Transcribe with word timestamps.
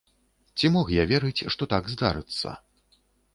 Ці 0.61 0.71
мог 0.77 0.87
я 0.93 1.03
верыць, 1.11 1.45
што 1.57 1.67
так 1.75 1.93
здарыцца. 1.93 2.55